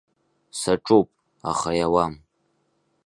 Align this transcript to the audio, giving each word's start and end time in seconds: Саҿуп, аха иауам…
Саҿуп, 0.59 1.07
аха 1.51 1.69
иауам… 1.79 2.13